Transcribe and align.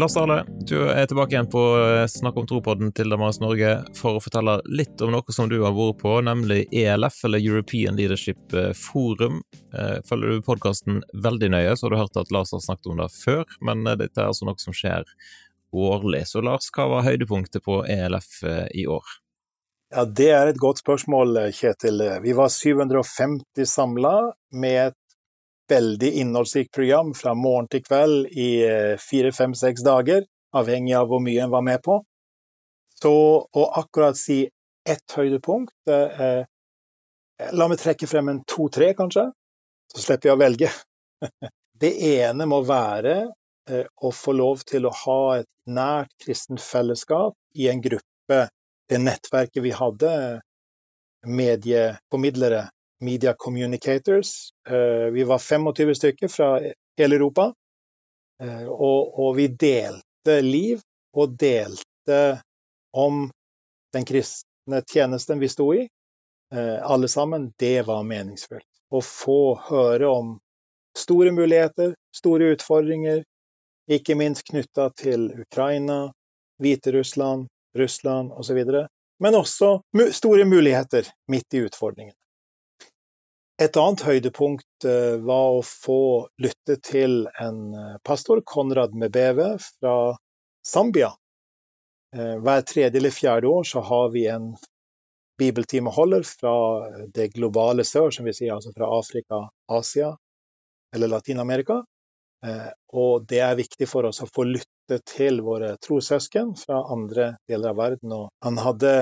Lars 0.00 0.16
Arle, 0.16 0.44
du 0.60 0.78
er 0.88 1.06
tilbake 1.06 1.34
igjen 1.34 1.48
på 1.52 1.60
eh, 1.76 2.06
Snakk 2.08 2.38
om 2.40 2.46
tro-podden 2.48 2.88
til 2.96 3.12
Damaris 3.12 3.36
Norge 3.42 3.74
for 3.98 4.16
å 4.16 4.22
fortelle 4.24 4.54
litt 4.72 5.02
om 5.04 5.10
noe 5.12 5.34
som 5.36 5.50
du 5.50 5.58
har 5.60 5.74
vært 5.76 5.98
på, 6.00 6.14
nemlig 6.24 6.62
ELF, 6.72 7.18
eller 7.28 7.42
European 7.44 7.98
Leadership 8.00 8.54
eh, 8.56 8.70
Forum. 8.72 9.42
Eh, 9.76 9.98
følger 10.08 10.38
du 10.38 10.46
podkasten 10.46 11.02
veldig 11.26 11.50
nøye, 11.52 11.74
så 11.76 11.84
har 11.84 11.92
du 11.92 11.98
hørt 12.00 12.16
at 12.16 12.32
Lars 12.32 12.54
har 12.56 12.62
snakket 12.64 12.88
om 12.94 13.02
det 13.02 13.10
før, 13.12 13.44
men 13.68 13.84
dette 13.90 14.16
er 14.16 14.30
altså 14.30 14.48
noe 14.48 14.62
som 14.62 14.78
skjer 14.78 15.04
årlig. 15.76 16.22
Så 16.32 16.40
Lars, 16.48 16.70
hva 16.72 16.88
var 16.94 17.04
høydepunktet 17.04 17.66
på 17.68 17.82
ELF 17.84 18.38
i 18.72 18.86
år? 18.88 19.12
Ja, 19.92 20.06
Det 20.08 20.30
er 20.32 20.48
et 20.48 20.64
godt 20.64 20.80
spørsmål, 20.80 21.42
Kjetil. 21.52 22.06
Vi 22.24 22.38
var 22.40 22.48
750 22.48 23.68
samla 23.68 24.14
med 24.64 24.96
veldig 25.70 26.10
innholdsrikt 26.22 26.72
program 26.74 27.14
fra 27.14 27.34
morgen 27.38 27.68
til 27.70 27.82
kveld 27.86 28.30
i 28.34 28.50
eh, 28.66 28.94
fire, 29.00 29.32
fem, 29.32 29.54
seks 29.56 29.84
dager, 29.86 30.24
avhengig 30.56 30.96
av 30.98 31.10
hvor 31.10 31.22
mye 31.24 31.44
en 31.44 31.52
var 31.52 31.64
med 31.66 31.82
på. 31.86 32.00
Så 33.00 33.12
å 33.46 33.66
akkurat 33.80 34.18
si 34.18 34.42
ett 34.88 35.16
høydepunkt 35.16 35.74
eh, 35.88 36.22
eh, 36.26 36.46
La 37.56 37.70
meg 37.70 37.80
trekke 37.80 38.04
frem 38.04 38.28
en 38.28 38.42
to-tre, 38.44 38.90
kanskje, 38.92 39.30
så 39.88 40.02
slipper 40.02 40.28
jeg 40.28 40.36
å 40.36 40.40
velge. 40.42 40.72
Det 41.80 41.94
ene 42.04 42.44
må 42.44 42.58
være 42.68 43.14
eh, 43.70 43.86
å 43.96 44.10
få 44.12 44.34
lov 44.36 44.60
til 44.68 44.84
å 44.84 44.92
ha 45.06 45.20
et 45.38 45.48
nært 45.72 46.12
kristent 46.20 46.60
fellesskap 46.60 47.32
i 47.56 47.70
en 47.72 47.80
gruppe, 47.80 48.42
det 48.90 48.98
nettverket 49.00 49.64
vi 49.64 49.72
hadde, 49.72 50.12
medieformidlere 51.24 52.66
Media 53.00 53.34
Communicators. 53.38 54.50
Eh, 54.68 55.12
vi 55.12 55.24
var 55.24 55.38
25 55.38 55.94
stykker 55.94 56.28
fra 56.28 56.60
hele 56.98 57.16
Europa. 57.16 57.54
Eh, 58.42 58.66
og, 58.66 59.18
og 59.20 59.36
vi 59.36 59.48
delte 59.48 60.40
liv, 60.42 60.80
og 61.16 61.36
delte 61.38 62.40
om 62.92 63.30
den 63.92 64.04
kristne 64.04 64.82
tjenesten 64.92 65.40
vi 65.40 65.48
sto 65.48 65.72
i. 65.74 65.88
Eh, 66.54 66.78
alle 66.82 67.08
sammen. 67.08 67.52
Det 67.58 67.82
var 67.86 68.02
meningsfullt. 68.02 68.66
Å 68.90 69.00
få 69.04 69.40
høre 69.70 70.08
om 70.08 70.38
store 70.98 71.32
muligheter, 71.32 71.94
store 72.16 72.52
utfordringer, 72.56 73.22
ikke 73.90 74.16
minst 74.18 74.46
knytta 74.50 74.90
til 74.98 75.30
Ukraina, 75.40 76.10
Hviterussland, 76.62 77.46
Russland 77.78 78.32
osv. 78.32 78.64
Men 79.20 79.34
også 79.34 79.80
store 80.12 80.44
muligheter 80.44 81.06
midt 81.30 81.54
i 81.54 81.64
utfordringene. 81.66 82.16
Et 83.60 83.76
annet 83.76 84.00
høydepunkt 84.06 84.86
eh, 84.88 85.18
var 85.20 85.58
å 85.58 85.64
få 85.66 86.02
lytte 86.40 86.78
til 86.80 87.26
en 87.42 87.58
eh, 87.76 87.96
pastor, 88.08 88.40
Konrad 88.48 88.94
Mebeve 88.96 89.50
fra 89.60 89.96
Zambia. 90.64 91.10
Eh, 92.16 92.38
hver 92.40 92.64
tredje 92.64 92.96
eller 93.02 93.12
fjerde 93.12 93.50
år 93.52 93.68
så 93.68 93.82
har 93.84 94.08
vi 94.16 94.24
en 94.32 94.54
bibeltimeholder 95.40 96.24
fra 96.24 96.54
det 97.12 97.28
globale 97.34 97.84
sør, 97.84 98.08
som 98.16 98.24
vi 98.28 98.36
sier, 98.36 98.54
altså 98.56 98.72
fra 98.76 98.88
Afrika, 98.96 99.42
Asia 99.68 100.14
eller 100.96 101.08
Latin-Amerika. 101.08 101.78
Og 102.92 103.24
det 103.28 103.38
er 103.44 103.56
viktig 103.56 103.86
for 103.88 104.08
oss 104.08 104.20
å 104.20 104.28
få 104.28 104.44
lytte 104.48 104.98
til 105.08 105.40
våre 105.44 105.70
trossøsken 105.80 106.52
fra 106.60 106.82
andre 106.92 107.30
deler 107.48 107.72
av 107.72 107.80
verden. 107.80 108.12
Og 108.16 108.28
han 108.44 108.60
hadde 108.60 108.92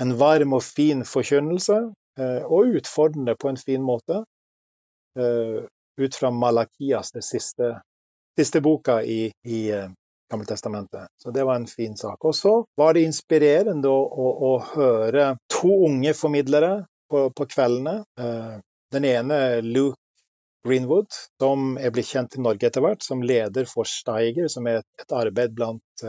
en 0.00 0.16
varm 0.20 0.56
og 0.56 0.64
fin 0.64 1.04
forkynnelse 1.08 1.82
og 2.20 2.76
utfordrende 2.78 3.34
på 3.34 3.48
en 3.50 3.58
fin 3.58 3.82
måte. 3.82 4.20
Eh, 5.18 5.64
ut 5.96 6.14
fra 6.14 6.30
Malakias, 6.30 7.12
det 7.12 7.22
siste, 7.22 7.80
siste 8.38 8.60
boka 8.60 9.02
i, 9.02 9.32
i 9.44 9.70
eh, 9.70 9.90
Gammeltestamentet. 10.30 11.06
Så 11.22 11.30
det 11.30 11.44
var 11.44 11.54
en 11.54 11.66
fin 11.66 11.96
sak. 11.96 12.24
Og 12.24 12.34
så 12.34 12.64
var 12.74 12.94
det 12.94 13.04
inspirerende 13.04 13.88
å, 13.88 14.00
å, 14.02 14.30
å 14.48 14.52
høre 14.72 15.26
to 15.52 15.70
unge 15.86 16.14
formidlere 16.16 16.86
på, 17.10 17.28
på 17.36 17.46
kveldene. 17.46 17.98
Den 18.90 19.04
ene 19.04 19.38
Luke 19.60 20.00
Greenwood, 20.66 21.12
som 21.38 21.76
er 21.76 21.92
blitt 21.94 22.08
kjent 22.08 22.38
i 22.38 22.42
Norge 22.42 22.66
etter 22.66 22.82
hvert, 22.82 23.04
som 23.04 23.22
leder 23.22 23.68
for 23.68 23.86
Steiger, 23.86 24.48
som 24.50 24.66
er 24.66 24.80
et 24.80 25.14
arbeid 25.14 25.54
blant 25.54 26.06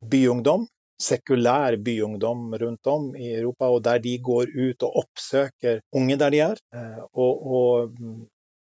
byungdom 0.00 0.64
sekulær 1.02 1.76
byungdom 1.84 2.54
rundt 2.60 2.86
om 2.86 3.10
i 3.16 3.32
Europa, 3.34 3.68
og 3.68 3.82
der 3.84 4.00
de 4.04 4.16
går 4.18 4.52
ut 4.54 4.86
og 4.86 5.02
oppsøker 5.02 5.82
unge 5.96 6.16
der 6.20 6.32
de 6.32 6.42
er. 6.46 6.62
Eh, 6.74 7.02
og, 7.12 7.46
og 7.58 7.98
mm, 8.00 8.22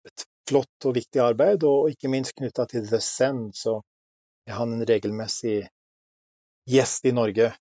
et 0.08 0.26
flott 0.50 0.88
og 0.88 0.96
viktig 0.98 1.24
arbeid, 1.24 1.66
og 1.68 1.92
ikke 1.92 2.12
minst 2.12 2.36
knytta 2.40 2.68
til 2.72 2.88
The 2.88 3.02
Send, 3.04 3.52
så 3.56 3.80
er 4.48 4.58
han 4.60 4.76
en 4.76 4.88
regelmessig 4.88 5.62
gjest 6.70 7.08
i 7.08 7.16
Norge 7.16 7.52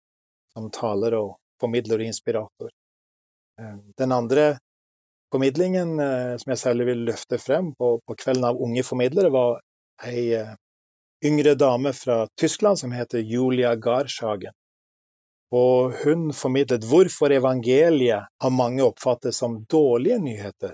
som 0.54 0.70
taler 0.74 1.16
og 1.18 1.36
formidler 1.62 2.02
og 2.02 2.10
inspirator. 2.12 2.70
Eh, 3.60 3.78
den 3.98 4.14
andre 4.14 4.46
formidlingen 5.32 5.98
eh, 6.02 6.34
som 6.38 6.54
jeg 6.54 6.62
særlig 6.62 6.90
vil 6.92 7.06
løfte 7.10 7.38
frem 7.42 7.72
på, 7.78 7.96
på 8.06 8.18
Kvelden 8.18 8.46
av 8.46 8.62
unge 8.62 8.86
formidlere, 8.86 9.32
var 9.34 9.62
ei 10.06 10.30
yngre 11.24 11.54
dame 11.54 11.92
fra 11.92 12.26
Tyskland 12.40 12.78
som 12.78 12.92
heter 12.92 13.18
Julia 13.18 13.74
Garshagen. 13.76 14.52
Og 15.52 15.92
hun 16.04 16.30
formidlet 16.32 16.84
hvorfor 16.88 17.32
evangeliet 17.32 18.30
av 18.44 18.52
mange 18.52 18.84
oppfattes 18.86 19.36
som 19.36 19.58
dårlige 19.68 20.18
nyheter, 20.18 20.72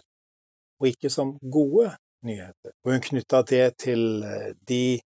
og 0.79 0.91
ikke 0.93 1.11
som 1.11 1.35
gode 1.43 1.91
nyheter. 2.23 2.73
Og 2.85 2.95
hun 2.95 3.03
knytta 3.03 3.43
det 3.43 3.65
til 3.83 4.23
eh, 4.23 4.53
de 4.71 5.01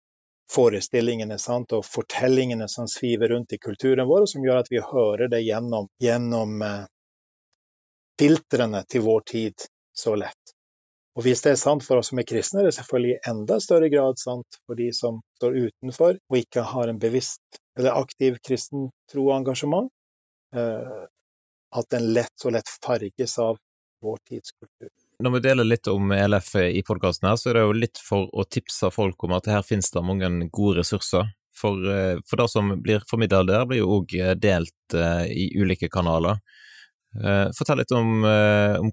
forestillingene 0.50 1.38
sant, 1.38 1.72
og 1.72 1.86
fortellingene 1.86 2.66
som 2.68 2.88
sviver 2.90 3.30
rundt 3.30 3.52
i 3.54 3.60
kulturen 3.62 4.08
vår, 4.08 4.26
som 4.26 4.44
gjør 4.44 4.64
at 4.64 4.70
vi 4.72 4.82
hører 4.82 5.30
det 5.30 5.44
gjennom, 5.46 5.86
gjennom 6.02 6.62
uh, 6.66 6.88
filtrene 8.18 8.82
til 8.90 9.04
vår 9.06 9.22
tid 9.30 9.68
så 9.94 10.16
lett. 10.18 10.56
Og 11.20 11.26
hvis 11.26 11.42
det 11.44 11.50
er 11.52 11.58
sant 11.60 11.84
for 11.84 12.00
oss 12.00 12.08
som 12.08 12.18
er 12.22 12.24
kristne, 12.24 12.62
er 12.62 12.70
det 12.70 12.76
selvfølgelig 12.78 13.10
i 13.12 13.24
enda 13.28 13.58
større 13.60 13.90
grad 13.92 14.16
sant 14.16 14.56
for 14.64 14.78
de 14.78 14.86
som 14.96 15.18
står 15.36 15.58
utenfor 15.66 16.14
og 16.16 16.38
ikke 16.38 16.62
har 16.64 16.88
en 16.88 17.00
bevisst 17.02 17.58
eller 17.76 17.98
aktiv 18.00 18.38
kristen 18.40 18.86
tro 19.12 19.26
og 19.26 19.34
engasjement, 19.34 19.90
eh, 20.56 21.02
at 21.76 21.90
den 21.92 22.08
lett 22.16 22.32
så 22.40 22.48
lett 22.54 22.72
farges 22.80 23.36
av 23.36 23.60
vår 24.00 24.16
tidskultur. 24.30 24.88
Når 25.20 25.34
vi 25.34 25.42
deler 25.44 25.68
litt 25.68 25.92
om 25.92 26.08
ELF 26.16 26.54
i 26.62 26.80
podkasten 26.88 27.28
her, 27.28 27.36
så 27.36 27.52
er 27.52 27.58
det 27.58 27.66
jo 27.66 27.76
litt 27.76 28.00
for 28.00 28.32
å 28.32 28.48
tipse 28.48 28.88
folk 28.88 29.28
om 29.28 29.36
at 29.36 29.52
her 29.52 29.60
finnes 29.66 29.92
det 29.92 30.00
mange 30.00 30.32
gode 30.48 30.80
ressurser. 30.80 31.28
For, 31.52 31.84
eh, 31.84 32.16
for 32.24 32.40
det 32.40 32.48
som 32.48 32.72
blir 32.80 33.04
formidlet 33.12 33.52
der, 33.52 33.68
blir 33.68 33.84
jo 33.84 33.92
òg 33.98 34.16
delt 34.40 34.96
eh, 34.96 35.28
i 35.28 35.50
ulike 35.60 35.92
kanaler. 35.92 36.40
Eh, 37.18 37.48
fortell 37.58 37.80
litt 37.82 37.90
om, 37.90 38.22
eh, 38.24 38.76
om, 38.78 38.92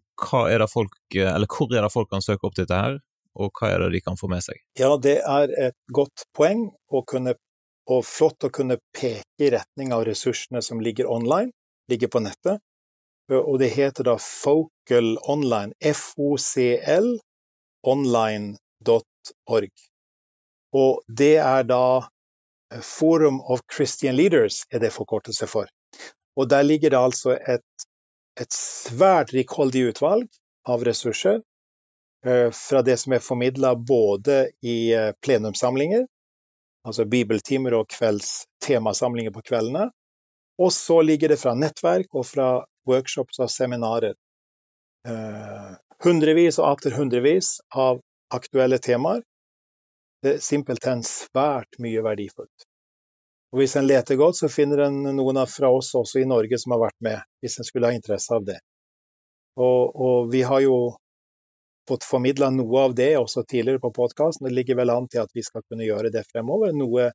er 0.50 0.66
folk, 0.72 0.98
eller 1.14 1.50
hvor 1.52 1.74
er 1.76 1.86
det 1.86 1.94
folk 1.94 2.10
kan 2.10 2.26
søke 2.26 2.50
opp 2.50 2.56
dette 2.58 2.74
her, 2.74 2.98
og 3.38 3.52
hva 3.54 3.70
er 3.70 3.86
det 3.86 3.92
de 3.98 4.02
kan 4.02 4.18
få 4.18 4.30
med 4.32 4.42
seg? 4.46 4.58
Ja, 4.80 4.96
det 4.98 5.20
er 5.22 5.54
et 5.68 5.78
godt 5.94 6.26
poeng, 6.34 6.72
og, 6.90 7.06
kunne, 7.12 7.36
og 7.86 8.06
flott 8.08 8.48
å 8.48 8.54
kunne 8.54 8.80
peke 8.96 9.46
i 9.46 9.52
retning 9.54 9.94
av 9.94 10.08
ressursene 10.10 10.64
som 10.66 10.82
ligger 10.82 11.10
online, 11.14 11.54
ligger 11.92 12.10
på 12.10 12.24
nettet. 12.26 12.64
Og 13.28 13.58
det 13.60 13.74
heter 13.76 14.08
da 14.08 14.16
Focal 14.24 15.18
Online, 15.28 15.76
FOCL 15.84 17.18
online.org. 17.84 19.74
Og 20.74 21.02
det 21.08 21.36
er 21.44 21.68
da 21.68 22.08
Forum 22.84 23.42
of 23.52 23.62
Christian 23.72 24.16
Leaders, 24.16 24.64
er 24.72 24.80
det 24.84 24.96
forkortelse 24.96 25.48
for. 25.48 25.68
Og 26.38 26.50
der 26.50 26.64
ligger 26.64 26.90
det 26.90 27.00
altså 27.00 27.36
et 27.36 27.88
et 28.42 28.54
svært 28.54 29.34
rikholdig 29.36 29.88
utvalg 29.92 30.28
av 30.70 30.84
ressurser 30.86 31.40
eh, 32.26 32.50
fra 32.54 32.84
det 32.86 32.98
som 33.02 33.16
er 33.16 33.24
formidla 33.24 33.74
både 33.76 34.48
i 34.62 34.78
eh, 34.94 35.12
plenumssamlinger, 35.26 36.06
altså 36.88 37.08
bibeltimer 37.10 37.76
og 37.80 37.90
kvelds 37.94 38.46
temasamlinger 38.64 39.34
på 39.36 39.44
kveldene, 39.50 39.90
og 40.58 40.72
så 40.74 41.02
ligger 41.06 41.34
det 41.34 41.40
fra 41.42 41.54
nettverk 41.58 42.14
og 42.18 42.26
fra 42.26 42.50
workshops 42.90 43.42
og 43.44 43.52
seminarer. 43.54 44.16
Eh, 45.08 45.74
hundrevis 46.04 46.60
og 46.62 46.72
atter 46.74 46.98
hundrevis 46.98 47.58
av 47.74 48.02
aktuelle 48.34 48.80
temaer. 48.84 49.22
Det 50.24 50.38
er 50.38 50.42
simpelthen 50.44 51.04
svært 51.06 51.78
mye 51.82 52.02
verdifullt. 52.04 52.67
Og 53.54 53.62
hvis 53.62 53.76
en 53.80 53.88
leter 53.88 54.20
godt, 54.20 54.38
så 54.42 54.50
finner 54.52 54.86
en 54.88 55.04
noen 55.16 55.40
fra 55.48 55.70
oss 55.72 55.94
også 55.96 56.22
i 56.22 56.28
Norge 56.28 56.60
som 56.60 56.76
har 56.76 56.88
vært 56.88 56.98
med, 57.06 57.22
hvis 57.42 57.60
en 57.60 57.68
skulle 57.68 57.88
ha 57.88 57.96
interesse 57.96 58.34
av 58.36 58.48
det. 58.48 58.58
Og, 59.58 59.96
og 59.96 60.32
vi 60.34 60.44
har 60.46 60.62
jo 60.66 60.78
fått 61.88 62.04
formidla 62.04 62.50
noe 62.52 62.82
av 62.90 62.96
det 62.96 63.14
også 63.18 63.46
tidligere 63.48 63.82
på 63.86 63.94
podkasten. 63.96 64.50
Det 64.50 64.54
ligger 64.54 64.82
vel 64.82 64.92
an 64.92 65.08
til 65.08 65.24
at 65.24 65.32
vi 65.34 65.46
skal 65.46 65.64
kunne 65.70 65.88
gjøre 65.88 66.12
det 66.14 66.26
fremover. 66.28 66.76
Noe 66.76 67.12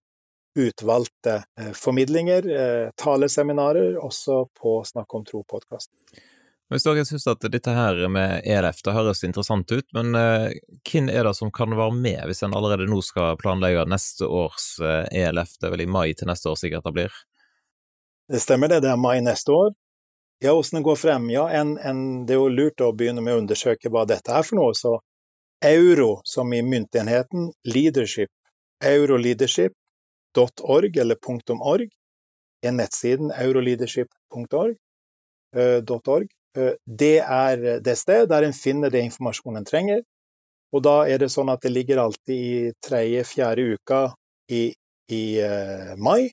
utvalgte 0.58 1.42
eh, 1.60 1.72
formidlinger, 1.76 2.48
eh, 2.48 2.88
taleseminarer, 2.96 3.98
også 4.00 4.46
på 4.60 4.80
Snakk 4.88 5.14
om 5.14 5.24
tro-podkasten. 5.28 5.96
Hvis 6.72 6.86
dere 6.86 7.02
syns 7.04 7.26
at 7.28 7.42
dette 7.52 7.72
her 7.76 7.98
med 8.08 8.46
ELF 8.48 8.78
det 8.86 8.94
høres 8.96 9.18
interessant 9.26 9.72
ut, 9.72 9.84
men 9.92 10.14
uh, 10.16 10.48
hvem 10.88 11.08
er 11.12 11.24
det 11.28 11.34
som 11.36 11.50
kan 11.52 11.76
være 11.76 11.92
med, 11.92 12.24
hvis 12.28 12.42
en 12.46 12.54
allerede 12.56 12.86
nå 12.88 13.00
skal 13.04 13.36
planlegge 13.40 13.84
neste 13.90 14.24
års 14.24 14.80
uh, 14.80 15.04
eh, 15.04 15.26
ELF? 15.26 15.50
Det 15.60 15.66
er 15.68 15.72
vel 15.74 15.84
i 15.84 15.94
mai 15.98 16.14
til 16.16 16.26
neste 16.30 16.48
år 16.48 16.56
sikkert 16.60 16.84
det 16.88 16.94
blir? 16.96 17.12
Det 18.32 18.40
stemmer 18.40 18.68
det, 18.72 18.80
det 18.86 18.92
er 18.92 19.00
mai 19.00 19.20
neste 19.20 19.52
år. 19.52 19.70
Ja, 20.42 20.50
hvordan 20.56 20.76
det 20.78 20.88
går 20.88 20.98
frem? 20.98 21.30
Ja, 21.34 21.44
en, 21.60 21.70
en, 21.78 22.26
det 22.26 22.32
er 22.34 22.40
jo 22.40 22.56
lurt 22.56 22.80
å 22.80 22.96
begynne 22.96 23.22
med 23.22 23.34
å 23.34 23.40
undersøke 23.44 23.90
hva 23.92 24.02
dette 24.08 24.30
er 24.32 24.42
for 24.46 24.54
noe. 24.58 24.72
Så 24.74 24.92
euro, 25.68 26.10
som 26.24 26.52
i 26.56 26.62
myntenheten, 26.64 27.52
leadership, 27.68 28.30
euroleadership.org 28.82 30.96
eller 31.04 31.16
.org, 31.58 31.88
er 32.64 32.72
nettsiden 32.80 33.28
euroleadership.org. 33.36 34.72
Uh, 34.72 34.76
Eh, 35.56 35.82
det 36.52 37.16
er 37.22 37.80
det 37.80 37.94
sted 37.96 38.26
der 38.28 38.44
en 38.44 38.52
finner 38.52 38.92
det 38.92 39.00
informasjonen 39.06 39.62
en 39.62 39.68
trenger. 39.68 40.02
Og 40.72 40.84
da 40.84 41.02
er 41.08 41.20
det 41.20 41.30
sånn 41.32 41.52
at 41.52 41.62
det 41.64 41.72
ligger 41.72 42.00
alltid 42.00 42.36
i 42.36 42.72
tredje-fjerde 42.84 43.74
uka 43.76 44.00
i, 44.52 44.62
i 45.12 45.24
uh, 45.44 45.92
mai. 46.00 46.30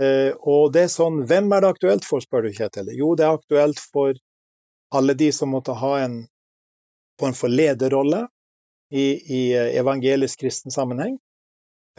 Uh, 0.00 0.32
og 0.48 0.72
det 0.74 0.86
er 0.86 0.92
sånn 0.92 1.22
Hvem 1.28 1.52
er 1.54 1.62
det 1.62 1.72
aktuelt 1.76 2.06
for, 2.08 2.24
spør 2.24 2.48
du, 2.48 2.52
Kjetil? 2.56 2.90
Jo, 2.98 3.12
det 3.18 3.26
er 3.26 3.38
aktuelt 3.38 3.82
for 3.92 4.18
alle 4.96 5.14
de 5.14 5.30
som 5.32 5.52
måtte 5.54 5.76
ha 5.78 5.92
en 6.02 6.22
form 7.20 7.36
for 7.36 7.52
lederrolle 7.52 8.24
i, 8.90 9.06
i 9.22 9.42
evangelisk 9.78 10.42
kristen 10.42 10.74
sammenheng. 10.74 11.20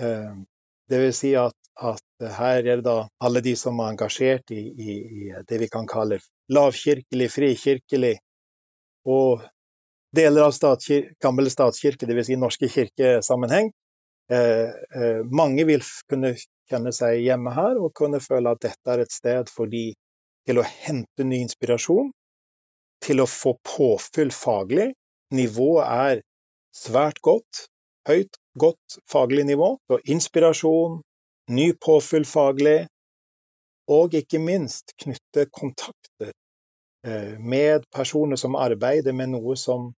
Uh, 0.01 0.43
det 0.91 0.99
vil 1.05 1.15
si 1.15 1.35
at, 1.39 1.55
at, 1.79 2.03
her 2.21 2.59
er 2.59 2.81
det 2.81 2.85
da 2.85 2.97
alle 3.23 3.41
de 3.41 3.55
som 3.57 3.79
er 3.79 3.93
engasjert 3.93 4.51
i, 4.53 4.61
i, 4.61 4.97
i 5.25 5.31
det 5.47 5.59
vi 5.63 5.69
kan 5.71 5.87
kalle 5.89 6.19
lavkirkelig, 6.51 7.29
frikirkelig 7.31 8.15
og 9.09 9.45
deler 10.15 10.49
av 10.49 10.55
statskir 10.55 11.11
gammel 11.23 11.49
statskirke, 11.49 12.05
dvs. 12.05 12.27
Si 12.27 12.37
norske 12.39 12.69
kirkesammenheng. 12.71 13.71
Eh, 14.31 14.69
eh, 14.95 15.21
mange 15.27 15.65
vil 15.67 15.83
kunne 16.11 16.35
kjenne 16.71 16.93
seg 16.95 17.19
hjemme 17.23 17.51
her 17.55 17.79
og 17.81 17.93
kunne 17.97 18.21
føle 18.23 18.53
at 18.53 18.61
dette 18.63 18.93
er 18.93 19.03
et 19.03 19.11
sted 19.11 19.51
for 19.51 19.71
de 19.71 19.91
til 20.47 20.61
å 20.61 20.65
hente 20.67 21.25
ny 21.27 21.41
inspirasjon, 21.45 22.11
til 23.03 23.21
å 23.21 23.29
få 23.29 23.55
påfyll 23.65 24.31
faglig. 24.35 24.91
Nivået 25.35 25.87
er 25.87 26.21
svært 26.75 27.21
godt, 27.23 27.65
høyt 28.07 28.39
godt 28.59 28.97
faglig 29.09 29.45
nivå. 29.47 29.75
Så 29.87 29.99
inspirasjon, 30.15 30.99
ny 31.51 31.71
påfyll 31.73 32.25
faglig, 32.25 32.85
og 33.91 34.13
ikke 34.15 34.39
minst 34.39 34.93
knytte 35.01 35.47
kontakter 35.51 36.31
eh, 37.07 37.39
med 37.39 37.87
personer 37.91 38.39
som 38.39 38.55
arbeider 38.55 39.15
med 39.15 39.33
noe 39.33 39.57
som 39.59 39.91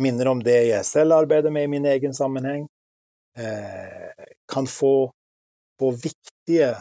minner 0.00 0.30
om 0.30 0.40
det 0.42 0.56
jeg 0.70 0.86
selv 0.88 1.18
arbeider 1.18 1.52
med 1.54 1.68
i 1.68 1.72
min 1.76 1.88
egen 1.90 2.14
sammenheng. 2.16 2.66
Eh, 3.38 4.24
kan 4.52 4.66
få, 4.70 5.10
få 5.80 5.90
viktige 5.90 6.74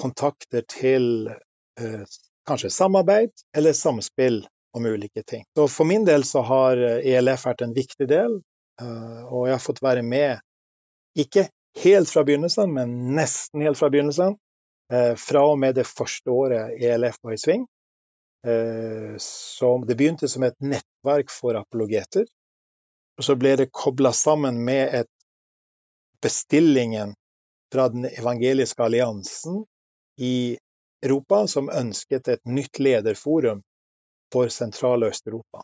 kontakter 0.00 0.64
til 0.70 1.28
eh, 1.80 2.02
kanskje 2.48 2.70
samarbeid 2.70 3.30
eller 3.56 3.76
samspill 3.76 4.44
om 4.74 4.86
ulike 4.86 5.22
ting. 5.22 5.44
Så 5.56 5.68
for 5.68 5.86
min 5.86 6.06
del 6.06 6.24
så 6.24 6.42
har 6.46 6.80
ELF 6.80 7.46
vært 7.46 7.62
en 7.66 7.76
viktig 7.76 8.08
del 8.10 8.40
og 8.82 9.44
jeg 9.46 9.54
har 9.54 9.62
fått 9.62 9.82
være 9.84 10.02
med, 10.02 10.40
ikke 11.14 11.46
helt 11.82 12.10
fra 12.10 12.24
begynnelsen, 12.24 12.72
men 12.74 13.14
nesten 13.14 13.60
helt 13.60 13.78
fra 13.78 13.90
begynnelsen. 13.90 14.36
Eh, 14.92 15.14
fra 15.16 15.46
og 15.50 15.58
med 15.58 15.74
det 15.74 15.86
første 15.88 16.30
året 16.30 16.82
ELF 16.82 17.18
var 17.22 17.34
i 17.34 17.40
sving. 17.40 17.66
Eh, 18.46 19.16
det 19.88 19.96
begynte 19.96 20.28
som 20.28 20.42
et 20.42 20.56
nettverk 20.60 21.32
for 21.32 21.56
apologeter. 21.56 22.26
Og 23.18 23.24
så 23.24 23.36
ble 23.38 23.54
det 23.56 23.72
kobla 23.72 24.12
sammen 24.12 24.58
med 24.64 24.94
et 24.94 25.12
bestillingen 26.22 27.14
fra 27.72 27.88
Den 27.88 28.04
evangeliske 28.04 28.82
alliansen 28.82 29.64
i 30.18 30.58
Europa, 31.02 31.46
som 31.46 31.70
ønsket 31.70 32.28
et 32.28 32.44
nytt 32.46 32.78
lederforum 32.78 33.62
for 34.32 34.48
Sentral- 34.48 35.02
og 35.02 35.08
Øst-Europa. 35.08 35.62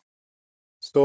Så 0.80 1.04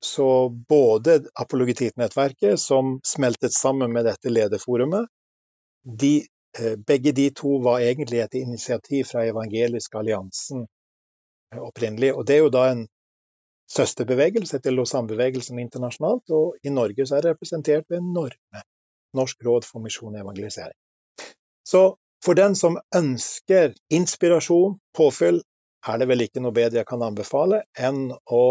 så 0.00 0.48
både 0.48 1.24
apologetittnettverket, 1.34 2.60
som 2.60 3.00
smeltet 3.04 3.52
sammen 3.52 3.92
med 3.92 4.04
dette 4.08 4.32
lederforumet, 4.32 5.08
de, 5.84 6.26
eh, 6.58 6.76
begge 6.76 7.12
de 7.12 7.30
to 7.36 7.58
var 7.64 7.80
egentlig 7.80 8.20
et 8.20 8.34
initiativ 8.34 9.04
fra 9.04 9.26
Evangelisk 9.28 9.94
alliansen 9.94 10.64
eh, 11.54 11.60
opprinnelig. 11.60 12.14
Og 12.14 12.26
det 12.26 12.36
er 12.36 12.44
jo 12.44 12.52
da 12.54 12.66
en 12.70 12.86
søsterbevegelse 13.70 14.58
til 14.58 14.80
Lausanne-bevegelsen 14.80 15.60
internasjonalt, 15.62 16.30
og 16.30 16.56
i 16.64 16.72
Norge 16.74 17.06
så 17.06 17.16
er 17.16 17.26
det 17.26 17.34
representert 17.34 17.84
ved 17.92 18.00
Norme, 18.02 18.64
Norsk 19.14 19.44
råd 19.46 19.68
for 19.68 19.84
misjon 19.84 20.16
og 20.16 20.24
evangelisering. 20.24 20.76
Så 21.66 21.84
for 22.24 22.36
den 22.36 22.56
som 22.56 22.80
ønsker 22.96 23.76
inspirasjon, 23.92 24.78
påfyll, 24.96 25.40
er 25.88 26.00
det 26.00 26.08
vel 26.10 26.26
ikke 26.26 26.42
noe 26.44 26.56
bedre 26.56 26.82
jeg 26.82 26.88
kan 26.88 27.02
anbefale 27.04 27.62
enn 27.78 28.10
å 28.12 28.42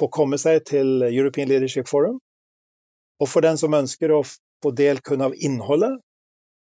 få 0.00 0.08
komme 0.14 0.38
seg 0.40 0.64
til 0.70 1.02
European 1.04 1.48
Leadership 1.50 1.88
Forum. 1.88 2.18
Og 3.20 3.28
for 3.28 3.40
den 3.44 3.58
som 3.60 3.74
ønsker 3.76 4.12
å 4.14 4.22
få 4.24 4.70
del 4.76 5.00
kun 5.04 5.20
av 5.24 5.34
innholdet, 5.36 5.98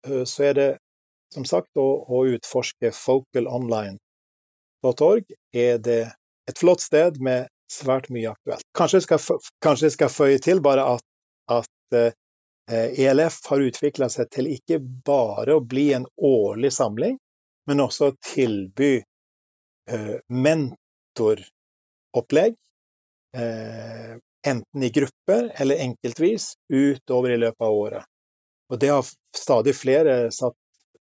eh, 0.08 0.24
så 0.24 0.44
er 0.50 0.54
det 0.58 0.78
som 1.34 1.46
sagt 1.48 1.70
å, 1.76 2.06
å 2.08 2.26
utforske 2.32 2.92
focalonline.org. 2.96 5.24
Er 5.52 5.78
det 5.84 6.12
et 6.48 6.60
flott 6.60 6.82
sted 6.82 7.22
med 7.24 7.48
svært 7.72 8.10
mye 8.14 8.30
aktuelt. 8.32 8.64
Kanskje 8.80 8.98
jeg 9.02 9.06
skal, 9.10 9.20
kanskje 9.64 9.86
jeg 9.90 9.96
skal 9.98 10.10
føye 10.14 10.40
til 10.44 10.62
bare 10.64 10.84
at, 10.96 11.06
at 11.52 11.96
eh, 12.00 12.12
ELF 13.04 13.36
har 13.52 13.66
utvikla 13.66 14.08
seg 14.12 14.26
til 14.32 14.46
ikke 14.54 14.80
bare 15.08 15.54
å 15.58 15.64
bli 15.64 15.94
en 15.98 16.08
årlig 16.16 16.72
samling, 16.78 17.16
men 17.68 17.84
også 17.84 18.06
tilby 18.24 19.04
tilby 19.04 19.06
mentor 20.28 21.38
opplegg, 22.16 22.56
eh, 23.38 24.14
enten 24.48 24.84
i 24.84 24.90
grupper 24.90 25.52
eller 25.56 25.76
enkeltvis, 25.76 26.54
utover 26.74 27.36
i 27.36 27.42
løpet 27.42 27.66
av 27.66 27.74
året. 27.74 28.06
Og 28.70 28.80
det 28.80 28.92
har 28.92 29.06
stadig 29.36 29.76
flere 29.76 30.32
satt 30.32 30.56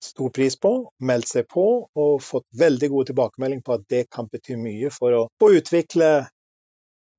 stor 0.02 0.30
pris 0.34 0.56
på, 0.58 0.72
meldt 0.98 1.30
seg 1.30 1.46
på 1.50 1.64
og 1.86 2.22
fått 2.22 2.46
veldig 2.58 2.88
god 2.90 3.10
tilbakemelding 3.10 3.62
på 3.62 3.76
at 3.76 3.84
det 3.92 4.04
kan 4.10 4.26
bety 4.30 4.56
mye 4.58 4.90
for 4.90 5.14
å 5.14 5.26
få 5.38 5.52
utvikle 5.60 6.10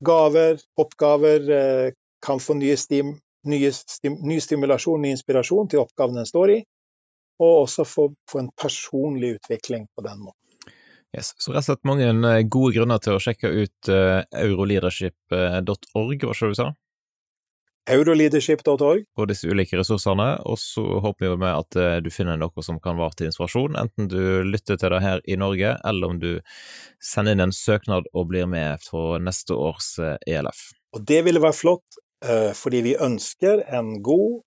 gaver, 0.03 0.59
oppgaver, 0.79 1.49
eh, 1.49 1.91
kan 2.25 2.39
få 2.43 2.57
nye 2.59 2.75
stim, 2.77 3.15
nye 3.47 3.71
stim, 3.71 4.19
ny 4.27 4.39
stimulasjon, 4.43 5.01
ny 5.01 5.13
inspirasjon 5.15 5.71
til 5.71 5.83
oppgaven 5.83 6.19
en 6.19 6.27
står 6.27 6.55
i, 6.57 6.59
og 7.43 7.63
også 7.63 7.85
få, 7.87 8.07
få 8.29 8.43
en 8.43 8.51
personlig 8.59 9.37
utvikling 9.37 9.87
på 9.95 10.03
den 10.05 10.19
måten. 10.19 10.52
Yes. 11.17 11.33
Så 11.37 11.53
rett 11.53 11.61
og 11.61 11.67
slett 11.67 11.85
mange 11.85 12.07
eh, 12.09 12.43
gode 12.49 12.73
grunner 12.77 13.01
til 13.01 13.17
å 13.17 13.21
sjekke 13.21 13.51
ut 13.53 13.89
uh, 13.91 14.23
euroleadership.org, 14.33 16.23
hva 16.25 16.33
skal 16.33 16.53
du 16.53 16.57
sa? 16.57 16.71
Euroleadership.org. 17.93 19.03
Og 19.19 19.27
disse 19.29 19.49
ulike 19.51 19.77
ressursene. 19.77 20.29
Og 20.49 20.57
så 20.57 20.81
håper 21.03 21.27
vi 21.27 21.35
med 21.43 21.51
at 21.51 21.77
uh, 21.77 21.97
du 22.01 22.09
finner 22.13 22.39
noe 22.41 22.65
som 22.65 22.79
kan 22.81 22.97
være 22.97 23.19
til 23.19 23.29
inspirasjon, 23.29 23.77
enten 23.77 24.09
du 24.09 24.41
lytter 24.47 24.79
til 24.79 24.95
det 24.95 25.03
her 25.03 25.21
i 25.29 25.37
Norge, 25.37 25.75
eller 25.85 26.15
om 26.15 26.21
du 26.23 26.31
sender 27.03 27.37
inn 27.37 27.45
en 27.45 27.53
søknad 27.53 28.09
og 28.13 28.31
blir 28.31 28.49
med 28.49 28.81
for 28.81 29.21
neste 29.21 29.53
års 29.53 29.93
uh, 30.01 30.15
ELF. 30.25 30.71
Og 30.97 31.05
det 31.09 31.21
ville 31.27 31.41
være 31.43 31.57
flott, 31.57 32.01
fordi 32.55 32.79
vi 32.85 32.91
ønsker 33.03 33.65
en 33.75 33.97
god 33.99 34.37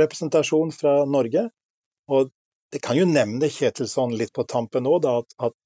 representasjon 0.00 0.70
fra 0.72 0.94
Norge. 1.04 1.42
Og 2.08 2.30
det 2.70 2.78
kan 2.82 2.98
jo 2.98 3.06
nevne 3.08 3.50
Kjetil 3.50 3.88
sånn 3.90 4.14
litt 4.18 4.32
på 4.36 4.44
tampen 4.48 4.86
nå, 4.86 4.98
da, 5.02 5.18
at, 5.22 5.34
at 5.50 5.56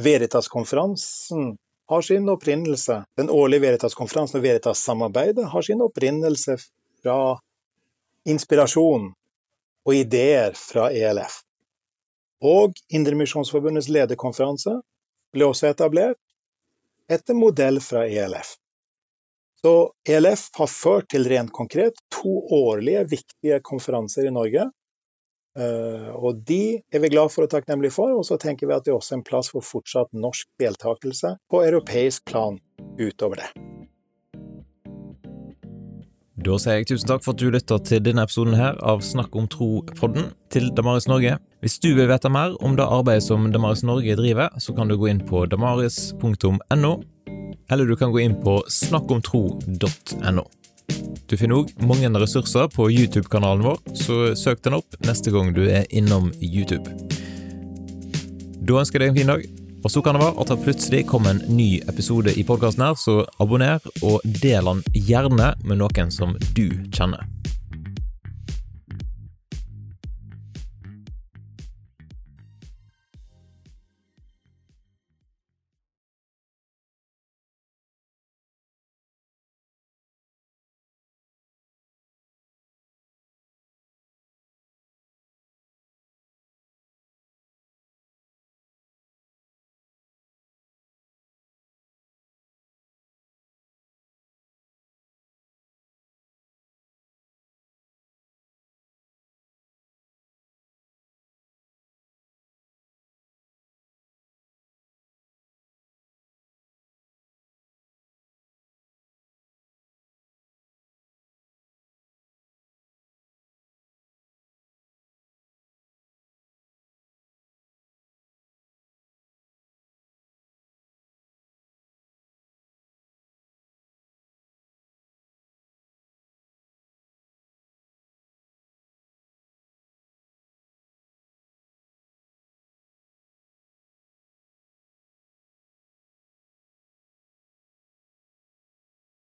Veritas-konferansen 0.00 1.54
har 1.90 2.02
sin 2.06 2.28
opprinnelse 2.30 3.00
Den 3.18 3.30
årlige 3.30 3.66
Veritas-konferansen 3.66 4.40
og 4.40 4.46
Veritas-samarbeidet 4.46 5.48
har 5.52 5.66
sin 5.66 5.82
opprinnelse 5.84 6.56
fra 7.02 7.18
inspirasjon 8.28 9.10
og 9.88 9.94
ideer 9.96 10.52
fra 10.56 10.90
ELF. 10.92 11.40
Og 12.44 12.76
Indremisjonsforbundets 12.92 13.88
lederkonferanse 13.92 14.78
ble 15.34 15.48
også 15.48 15.70
etablert 15.72 16.20
etter 17.10 17.36
modell 17.36 17.80
fra 17.84 18.04
ELF. 18.06 18.54
Så 19.60 19.72
ELF 20.08 20.46
har 20.56 20.70
ført 20.72 21.10
til 21.12 21.26
rent 21.28 21.52
konkret 21.52 21.98
to 22.12 22.38
årlige 22.54 23.02
viktige 23.10 23.58
konferanser 23.64 24.28
i 24.28 24.32
Norge 24.32 24.70
og 25.58 26.44
de 26.46 26.80
er 26.92 27.02
vi 27.02 27.10
glad 27.10 27.32
for 27.34 27.46
og 27.46 27.50
takknemlige 27.50 27.96
for, 27.96 28.14
og 28.14 28.24
så 28.26 28.38
tenker 28.38 28.70
vi 28.70 28.76
at 28.76 28.86
det 28.86 28.94
er 28.94 29.00
også 29.00 29.18
en 29.18 29.26
plass 29.26 29.50
for 29.50 29.66
fortsatt 29.66 30.12
norsk 30.14 30.46
deltakelse 30.62 31.36
på 31.50 31.64
europeisk 31.66 32.24
plan 32.30 32.60
utover 33.00 33.42
det. 33.42 33.50
Da 36.40 36.54
sier 36.56 36.78
jeg 36.78 36.86
tusen 36.88 37.08
takk 37.10 37.24
for 37.24 37.34
at 37.34 37.40
du 37.42 37.50
lytter 37.52 37.80
til 37.84 38.00
denne 38.00 38.22
episoden 38.24 38.54
her 38.56 38.78
av 38.86 39.02
Snakk 39.04 39.34
om 39.36 39.48
tro-podden 39.50 40.30
til 40.54 40.70
Damaris 40.76 41.08
Norge. 41.10 41.34
Hvis 41.60 41.76
du 41.84 41.90
vil 41.98 42.08
vite 42.08 42.30
mer 42.32 42.54
om 42.64 42.78
det 42.78 42.86
arbeidet 42.86 43.26
som 43.26 43.50
Damaris 43.52 43.82
Norge 43.84 44.16
driver, 44.16 44.48
så 44.56 44.72
kan 44.72 44.88
du 44.88 44.96
gå 44.96 45.10
inn 45.10 45.20
på 45.26 45.44
damaris.no, 45.52 46.94
eller 47.68 47.84
du 47.84 47.96
kan 48.00 48.14
gå 48.14 48.24
inn 48.24 48.38
på 48.40 48.56
snakkomtro.no. 48.72 50.46
Du 51.30 51.36
finner 51.38 51.60
òg 51.60 51.70
mange 51.86 52.10
ressurser 52.18 52.66
på 52.74 52.88
YouTube-kanalen 52.90 53.62
vår, 53.64 53.78
så 53.94 54.20
søk 54.38 54.64
den 54.66 54.78
opp 54.80 54.98
neste 55.06 55.30
gang 55.34 55.52
du 55.54 55.62
er 55.68 55.86
innom 55.94 56.32
YouTube. 56.42 56.90
Da 58.60 58.80
ønsker 58.82 59.00
jeg 59.00 59.10
deg 59.10 59.12
en 59.12 59.18
fin 59.20 59.34
dag. 59.34 59.48
Og 59.80 59.88
så 59.88 60.02
kan 60.04 60.16
det 60.16 60.20
være 60.20 60.42
at 60.42 60.50
det 60.52 60.60
plutselig 60.60 61.06
kommer 61.08 61.32
en 61.32 61.56
ny 61.56 61.80
episode 61.88 62.34
i 62.36 62.44
podkasten 62.44 62.84
her, 62.84 62.98
så 63.00 63.22
abonner 63.40 63.80
og 64.04 64.20
del 64.42 64.68
den 64.68 64.82
gjerne 65.08 65.54
med 65.64 65.80
noen 65.80 66.12
som 66.12 66.36
du 66.52 66.66
kjenner. 66.92 67.24